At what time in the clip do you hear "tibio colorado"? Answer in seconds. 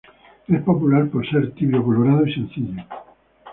1.51-2.25